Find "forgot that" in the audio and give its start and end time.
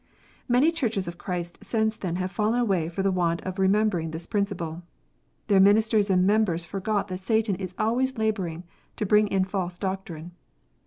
6.65-7.19